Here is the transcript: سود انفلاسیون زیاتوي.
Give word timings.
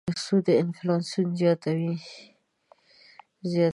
سود 0.27 0.45
انفلاسیون 0.61 1.29
زیاتوي. 1.39 1.93